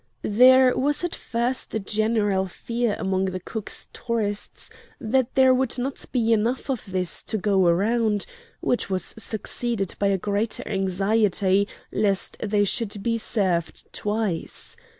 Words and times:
There 0.23 0.75
was 0.75 1.03
at 1.03 1.13
first 1.13 1.75
a 1.75 1.79
general 1.79 2.47
fear 2.47 2.95
among 2.97 3.25
the 3.25 3.39
Cook's 3.39 3.87
tourists 3.93 4.71
that 4.99 5.35
there 5.35 5.53
would 5.53 5.77
not 5.77 6.03
be 6.11 6.33
enough 6.33 6.71
of 6.71 6.91
this 6.91 7.21
to 7.25 7.37
go 7.37 7.69
round, 7.69 8.25
which 8.61 8.89
was 8.89 9.13
succeeded 9.19 9.93
by 9.99 10.07
a 10.07 10.17
greater 10.17 10.67
anxiety 10.67 11.67
lest 11.91 12.35
they 12.41 12.63
should 12.63 13.03
be 13.03 13.19
served 13.19 13.93
twice. 13.93 14.75